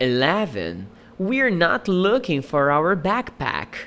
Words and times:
11. 0.00 0.88
We're 1.18 1.50
not 1.50 1.88
looking 1.88 2.42
for 2.42 2.70
our 2.70 2.96
backpack. 2.96 3.86